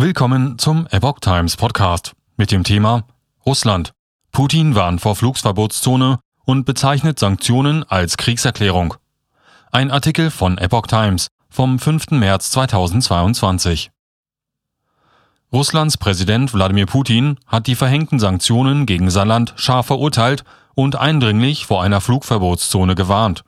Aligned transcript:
Willkommen 0.00 0.60
zum 0.60 0.86
Epoch 0.92 1.18
Times 1.18 1.56
Podcast 1.56 2.12
mit 2.36 2.52
dem 2.52 2.62
Thema 2.62 3.02
Russland. 3.44 3.90
Putin 4.30 4.76
warnt 4.76 5.00
vor 5.00 5.16
Flugsverbotszone 5.16 6.20
und 6.44 6.66
bezeichnet 6.66 7.18
Sanktionen 7.18 7.82
als 7.82 8.16
Kriegserklärung. 8.16 8.94
Ein 9.72 9.90
Artikel 9.90 10.30
von 10.30 10.56
Epoch 10.56 10.86
Times 10.86 11.26
vom 11.50 11.80
5. 11.80 12.12
März 12.12 12.52
2022. 12.52 13.90
Russlands 15.52 15.96
Präsident 15.96 16.54
Wladimir 16.54 16.86
Putin 16.86 17.36
hat 17.48 17.66
die 17.66 17.74
verhängten 17.74 18.20
Sanktionen 18.20 18.86
gegen 18.86 19.10
sein 19.10 19.26
Land 19.26 19.54
scharf 19.56 19.86
verurteilt 19.86 20.44
und 20.76 20.94
eindringlich 20.94 21.66
vor 21.66 21.82
einer 21.82 22.00
Flugverbotszone 22.00 22.94
gewarnt. 22.94 23.42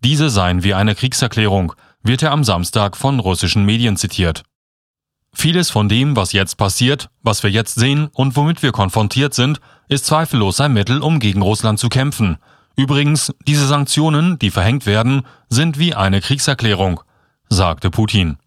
Diese 0.00 0.28
seien 0.28 0.64
wie 0.64 0.74
eine 0.74 0.94
Kriegserklärung, 0.94 1.72
wird 2.02 2.22
er 2.22 2.32
am 2.32 2.44
Samstag 2.44 2.94
von 2.94 3.20
russischen 3.20 3.64
Medien 3.64 3.96
zitiert. 3.96 4.42
Vieles 5.34 5.70
von 5.70 5.88
dem, 5.88 6.16
was 6.16 6.32
jetzt 6.32 6.56
passiert, 6.56 7.10
was 7.22 7.42
wir 7.42 7.50
jetzt 7.50 7.74
sehen 7.74 8.08
und 8.12 8.36
womit 8.36 8.62
wir 8.62 8.72
konfrontiert 8.72 9.34
sind, 9.34 9.60
ist 9.88 10.06
zweifellos 10.06 10.60
ein 10.60 10.72
Mittel, 10.72 11.02
um 11.02 11.18
gegen 11.18 11.42
Russland 11.42 11.78
zu 11.78 11.88
kämpfen. 11.88 12.38
Übrigens, 12.76 13.32
diese 13.46 13.66
Sanktionen, 13.66 14.38
die 14.38 14.50
verhängt 14.50 14.86
werden, 14.86 15.22
sind 15.48 15.78
wie 15.78 15.94
eine 15.94 16.20
Kriegserklärung, 16.20 17.00
sagte 17.48 17.90
Putin. 17.90 18.38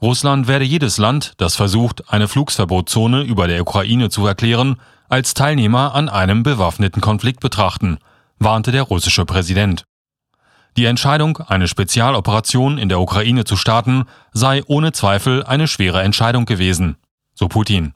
Russland 0.00 0.48
werde 0.48 0.64
jedes 0.64 0.98
Land, 0.98 1.34
das 1.36 1.56
versucht, 1.56 2.12
eine 2.12 2.28
Flugsverbotszone 2.28 3.22
über 3.22 3.46
der 3.46 3.62
Ukraine 3.62 4.10
zu 4.10 4.26
erklären, 4.26 4.80
als 5.08 5.34
Teilnehmer 5.34 5.94
an 5.94 6.08
einem 6.08 6.42
bewaffneten 6.42 7.00
Konflikt 7.00 7.40
betrachten, 7.40 7.98
warnte 8.38 8.72
der 8.72 8.82
russische 8.82 9.24
Präsident. 9.24 9.84
Die 10.76 10.86
Entscheidung, 10.86 11.38
eine 11.38 11.68
Spezialoperation 11.68 12.78
in 12.78 12.88
der 12.88 13.00
Ukraine 13.00 13.44
zu 13.44 13.56
starten, 13.56 14.04
sei 14.32 14.62
ohne 14.66 14.92
Zweifel 14.92 15.44
eine 15.44 15.68
schwere 15.68 16.02
Entscheidung 16.02 16.46
gewesen, 16.46 16.96
so 17.34 17.46
Putin. 17.46 17.94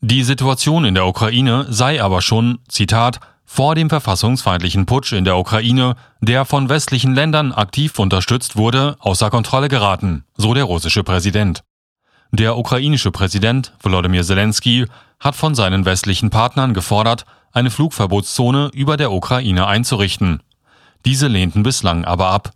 Die 0.00 0.24
Situation 0.24 0.84
in 0.84 0.94
der 0.94 1.06
Ukraine 1.06 1.66
sei 1.68 2.02
aber 2.02 2.20
schon, 2.20 2.58
Zitat, 2.68 3.20
vor 3.44 3.74
dem 3.74 3.90
verfassungsfeindlichen 3.90 4.86
Putsch 4.86 5.12
in 5.12 5.24
der 5.24 5.36
Ukraine, 5.36 5.94
der 6.20 6.44
von 6.44 6.68
westlichen 6.68 7.14
Ländern 7.14 7.52
aktiv 7.52 7.98
unterstützt 7.98 8.56
wurde, 8.56 8.96
außer 9.00 9.28
Kontrolle 9.30 9.68
geraten, 9.68 10.24
so 10.36 10.54
der 10.54 10.64
russische 10.64 11.04
Präsident. 11.04 11.62
Der 12.32 12.56
ukrainische 12.56 13.10
Präsident 13.10 13.72
Volodymyr 13.80 14.22
Zelensky 14.22 14.86
hat 15.18 15.34
von 15.34 15.54
seinen 15.54 15.84
westlichen 15.84 16.30
Partnern 16.30 16.74
gefordert, 16.74 17.24
eine 17.52 17.70
Flugverbotszone 17.70 18.70
über 18.72 18.96
der 18.96 19.12
Ukraine 19.12 19.66
einzurichten, 19.66 20.40
diese 21.04 21.28
lehnten 21.28 21.62
bislang 21.62 22.04
aber 22.04 22.28
ab. 22.28 22.52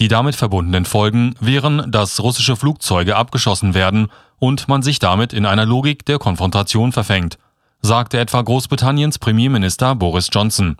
Die 0.00 0.08
damit 0.08 0.34
verbundenen 0.34 0.84
Folgen 0.84 1.34
wären, 1.40 1.90
dass 1.90 2.20
russische 2.20 2.56
Flugzeuge 2.56 3.16
abgeschossen 3.16 3.74
werden 3.74 4.08
und 4.38 4.68
man 4.68 4.82
sich 4.82 4.98
damit 4.98 5.32
in 5.32 5.46
einer 5.46 5.66
Logik 5.66 6.04
der 6.06 6.18
Konfrontation 6.18 6.92
verfängt, 6.92 7.38
sagte 7.82 8.18
etwa 8.18 8.42
Großbritanniens 8.42 9.18
Premierminister 9.18 9.94
Boris 9.94 10.28
Johnson. 10.32 10.76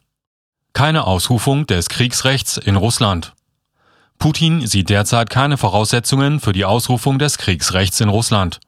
Keine 0.73 1.07
Ausrufung 1.07 1.67
des 1.67 1.89
Kriegsrechts 1.89 2.57
in 2.57 2.77
Russland. 2.77 3.35
Putin 4.19 4.67
sieht 4.67 4.89
derzeit 4.89 5.31
keine 5.31 5.59
Voraussetzungen 5.59 6.41
für 6.41 6.53
die 6.53 6.65
Ausrufung 6.65 7.19
des 7.19 7.39
Kriegsrechts 7.39 8.01
in 8.01 8.09
Russland. 8.09 8.61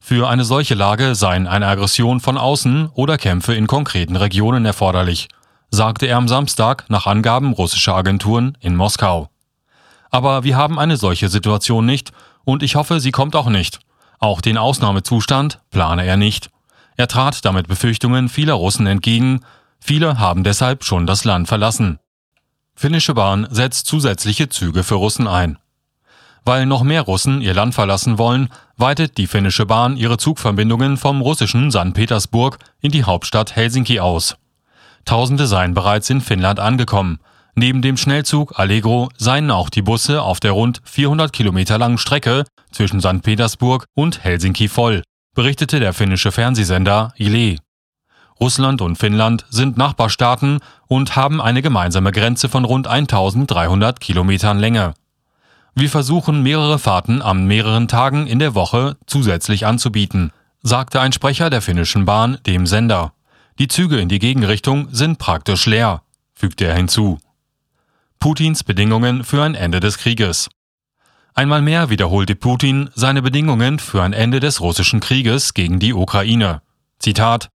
Für 0.00 0.28
eine 0.28 0.44
solche 0.44 0.74
Lage 0.74 1.14
seien 1.14 1.46
eine 1.46 1.68
Aggression 1.68 2.18
von 2.18 2.36
außen 2.36 2.88
oder 2.94 3.18
Kämpfe 3.18 3.54
in 3.54 3.66
konkreten 3.66 4.16
Regionen 4.16 4.64
erforderlich– 4.64 5.28
sagte 5.74 6.06
er 6.06 6.18
am 6.18 6.28
Samstag 6.28 6.84
nach 6.88 7.06
Angaben 7.06 7.52
russischer 7.52 7.96
Agenturen 7.96 8.56
in 8.60 8.76
Moskau. 8.76 9.30
Aber 10.10 10.44
wir 10.44 10.56
haben 10.56 10.78
eine 10.78 10.98
solche 10.98 11.30
Situation 11.30 11.86
nicht 11.86 12.12
und 12.44 12.62
ich 12.62 12.76
hoffe, 12.76 13.00
sie 13.00 13.10
kommt 13.10 13.34
auch 13.34 13.48
nicht. 13.48 13.80
Auch 14.20 14.42
den 14.42 14.58
Ausnahmezustand 14.58 15.60
plane 15.70 16.04
er 16.04 16.18
nicht. 16.18 16.50
Er 16.96 17.08
trat 17.08 17.44
damit 17.46 17.68
Befürchtungen 17.68 18.28
vieler 18.28 18.52
Russen 18.52 18.86
entgegen, 18.86 19.40
viele 19.80 20.18
haben 20.18 20.44
deshalb 20.44 20.84
schon 20.84 21.06
das 21.06 21.24
Land 21.24 21.48
verlassen. 21.48 21.98
Finnische 22.74 23.14
Bahn 23.14 23.46
setzt 23.50 23.86
zusätzliche 23.86 24.50
Züge 24.50 24.84
für 24.84 24.96
Russen 24.96 25.26
ein. 25.26 25.58
Weil 26.44 26.66
noch 26.66 26.82
mehr 26.82 27.02
Russen 27.02 27.40
ihr 27.40 27.54
Land 27.54 27.74
verlassen 27.74 28.18
wollen, 28.18 28.50
weitet 28.76 29.16
die 29.16 29.26
finnische 29.26 29.64
Bahn 29.64 29.96
ihre 29.96 30.18
Zugverbindungen 30.18 30.98
vom 30.98 31.22
russischen 31.22 31.70
St. 31.70 31.94
Petersburg 31.94 32.58
in 32.80 32.90
die 32.90 33.04
Hauptstadt 33.04 33.56
Helsinki 33.56 34.00
aus. 34.00 34.36
Tausende 35.04 35.46
seien 35.46 35.74
bereits 35.74 36.10
in 36.10 36.20
Finnland 36.20 36.60
angekommen. 36.60 37.18
Neben 37.54 37.82
dem 37.82 37.96
Schnellzug 37.96 38.58
Allegro 38.58 39.10
seien 39.18 39.50
auch 39.50 39.68
die 39.68 39.82
Busse 39.82 40.22
auf 40.22 40.40
der 40.40 40.52
rund 40.52 40.80
400 40.84 41.32
Kilometer 41.32 41.76
langen 41.78 41.98
Strecke 41.98 42.44
zwischen 42.70 43.00
St. 43.00 43.22
Petersburg 43.22 43.84
und 43.94 44.24
Helsinki 44.24 44.68
voll, 44.68 45.02
berichtete 45.34 45.80
der 45.80 45.92
finnische 45.92 46.32
Fernsehsender 46.32 47.12
Ile. 47.16 47.58
Russland 48.40 48.80
und 48.80 48.96
Finnland 48.96 49.46
sind 49.50 49.76
Nachbarstaaten 49.76 50.60
und 50.88 51.14
haben 51.14 51.40
eine 51.40 51.62
gemeinsame 51.62 52.10
Grenze 52.10 52.48
von 52.48 52.64
rund 52.64 52.86
1300 52.86 54.00
Kilometern 54.00 54.58
Länge. 54.58 54.94
Wir 55.74 55.88
versuchen 55.88 56.42
mehrere 56.42 56.78
Fahrten 56.78 57.22
an 57.22 57.46
mehreren 57.46 57.88
Tagen 57.88 58.26
in 58.26 58.38
der 58.38 58.54
Woche 58.54 58.96
zusätzlich 59.06 59.64
anzubieten, 59.64 60.32
sagte 60.62 61.00
ein 61.00 61.12
Sprecher 61.12 61.50
der 61.50 61.62
finnischen 61.62 62.04
Bahn 62.04 62.38
dem 62.46 62.66
Sender. 62.66 63.12
Die 63.58 63.68
Züge 63.68 63.98
in 63.98 64.08
die 64.08 64.18
Gegenrichtung 64.18 64.88
sind 64.92 65.18
praktisch 65.18 65.66
leer, 65.66 66.02
fügte 66.34 66.64
er 66.64 66.74
hinzu. 66.74 67.18
Putins 68.18 68.64
Bedingungen 68.64 69.24
für 69.24 69.42
ein 69.42 69.54
Ende 69.54 69.80
des 69.80 69.98
Krieges. 69.98 70.48
Einmal 71.34 71.62
mehr 71.62 71.90
wiederholte 71.90 72.34
Putin 72.34 72.90
seine 72.94 73.22
Bedingungen 73.22 73.78
für 73.78 74.02
ein 74.02 74.12
Ende 74.12 74.38
des 74.38 74.60
russischen 74.60 75.00
Krieges 75.00 75.54
gegen 75.54 75.78
die 75.78 75.94
Ukraine. 75.94 76.62
Zitat 76.98 77.48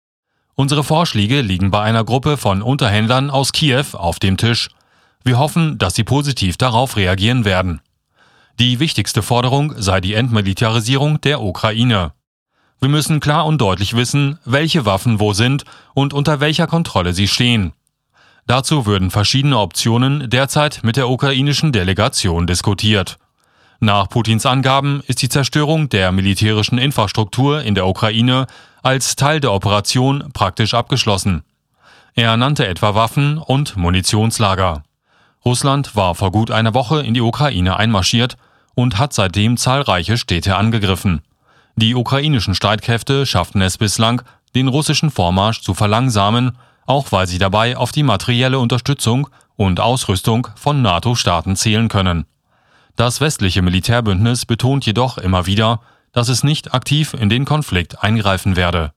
Unsere 0.56 0.86
Vorschläge 0.86 1.42
liegen 1.42 1.72
bei 1.72 1.82
einer 1.82 2.06
Gruppe 2.06 2.38
von 2.38 2.62
Unterhändlern 2.62 3.30
aus 3.30 3.52
Kiew 3.52 3.86
auf 3.94 4.20
dem 4.20 4.38
Tisch. 4.38 4.70
Wir 5.24 5.38
hoffen, 5.38 5.78
dass 5.78 5.96
sie 5.96 6.06
positiv 6.06 6.56
darauf 6.56 6.96
reagieren 6.96 7.44
werden. 7.44 7.82
Die 8.58 8.80
wichtigste 8.80 9.22
Forderung 9.22 9.74
sei 9.76 10.00
die 10.00 10.14
Entmilitarisierung 10.14 11.20
der 11.20 11.42
Ukraine. 11.42 12.14
Wir 12.86 12.90
müssen 12.90 13.20
klar 13.20 13.48
und 13.48 13.60
deutlich 13.62 13.96
wissen, 13.96 14.38
welche 14.46 14.86
Waffen 14.86 15.20
wo 15.20 15.34
sind 15.34 15.64
und 15.96 16.14
unter 16.14 16.40
welcher 16.40 16.68
Kontrolle 16.68 17.14
sie 17.14 17.28
stehen. 17.28 17.74
Dazu 18.46 18.86
würden 18.86 19.10
verschiedene 19.10 19.58
Optionen 19.58 20.30
derzeit 20.30 20.82
mit 20.84 20.96
der 20.96 21.10
ukrainischen 21.10 21.72
Delegation 21.72 22.46
diskutiert. 22.46 23.18
Nach 23.80 24.08
Putins 24.08 24.46
Angaben 24.46 25.02
ist 25.08 25.24
die 25.24 25.30
Zerstörung 25.30 25.90
der 25.90 26.12
militärischen 26.12 26.78
Infrastruktur 26.78 27.64
in 27.64 27.74
der 27.74 27.88
Ukraine 27.88 28.46
als 28.84 29.16
Teil 29.16 29.40
der 29.40 29.52
Operation 29.52 30.30
praktisch 30.34 30.76
abgeschlossen. 30.76 31.42
Er 32.14 32.38
nannte 32.38 32.68
etwa 32.68 32.94
Waffen 32.94 33.40
und 33.40 33.76
Munitionslager. 33.76 34.84
Russland 35.44 35.96
war 35.96 36.14
vor 36.14 36.32
gut 36.32 36.52
einer 36.52 36.76
Woche 36.76 37.02
in 37.02 37.16
die 37.16 37.22
Ukraine 37.22 37.78
einmarschiert 37.78 38.38
und 38.76 39.00
hat 39.00 39.12
seitdem 39.12 39.58
zahlreiche 39.58 40.20
Städte 40.20 40.56
angegriffen. 40.56 41.24
Die 41.78 41.94
ukrainischen 41.94 42.56
Streitkräfte 42.56 43.26
schafften 43.26 43.62
es 43.62 43.78
bislang, 43.78 44.22
den 44.56 44.70
russischen 44.70 45.12
Vormarsch 45.12 45.62
zu 45.62 45.74
verlangsamen, 45.74 46.58
auch 46.86 47.12
weil 47.12 47.28
sie 47.28 47.38
dabei 47.38 47.76
auf 47.76 47.92
die 47.92 48.04
materielle 48.04 48.60
Unterstützung 48.60 49.28
und 49.58 49.80
Ausrüstung 49.80 50.48
von 50.56 50.82
NATO-Staaten 50.82 51.56
zählen 51.56 51.90
können. 51.90 52.26
Das 52.96 53.20
westliche 53.20 53.62
Militärbündnis 53.62 54.46
betont 54.46 54.86
jedoch 54.86 55.18
immer 55.18 55.46
wieder, 55.46 55.82
dass 56.14 56.30
es 56.30 56.44
nicht 56.44 56.74
aktiv 56.74 57.14
in 57.14 57.28
den 57.28 57.44
Konflikt 57.44 58.02
eingreifen 58.02 58.56
werde. 58.56 58.94